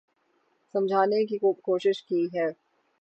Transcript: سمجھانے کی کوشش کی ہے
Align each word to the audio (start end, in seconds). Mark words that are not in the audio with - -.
سمجھانے 0.73 1.23
کی 1.25 1.37
کوشش 1.61 2.03
کی 2.03 2.25
ہے 2.35 2.47